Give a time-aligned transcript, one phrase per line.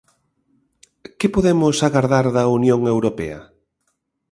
[1.19, 3.39] Que podemos agardar da Unión Europea?